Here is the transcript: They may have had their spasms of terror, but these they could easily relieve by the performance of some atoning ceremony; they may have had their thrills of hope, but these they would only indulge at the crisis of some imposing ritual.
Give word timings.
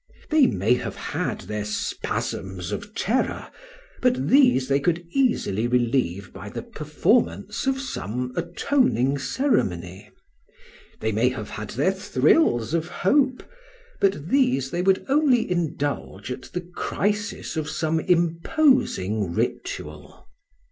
They 0.31 0.47
may 0.47 0.73
have 0.73 0.95
had 0.95 1.41
their 1.41 1.63
spasms 1.63 2.71
of 2.71 2.95
terror, 2.95 3.51
but 4.01 4.29
these 4.29 4.67
they 4.67 4.79
could 4.79 5.05
easily 5.11 5.67
relieve 5.67 6.33
by 6.33 6.49
the 6.49 6.63
performance 6.63 7.67
of 7.67 7.79
some 7.79 8.33
atoning 8.35 9.19
ceremony; 9.19 10.09
they 11.01 11.11
may 11.11 11.29
have 11.29 11.51
had 11.51 11.69
their 11.69 11.93
thrills 11.93 12.73
of 12.73 12.87
hope, 12.87 13.43
but 13.99 14.29
these 14.29 14.71
they 14.71 14.81
would 14.81 15.05
only 15.07 15.47
indulge 15.51 16.31
at 16.31 16.49
the 16.51 16.61
crisis 16.61 17.55
of 17.55 17.69
some 17.69 17.99
imposing 17.99 19.31
ritual. 19.33 20.27